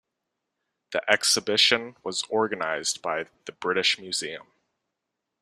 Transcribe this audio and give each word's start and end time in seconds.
The 0.93 1.03
exhibition 1.07 1.95
was 2.03 2.23
organized 2.27 3.03
by 3.03 3.27
The 3.45 3.51
British 3.51 3.99
Museum. 3.99 4.47